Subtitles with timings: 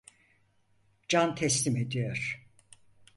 [1.07, 2.45] Can teslim ediyor!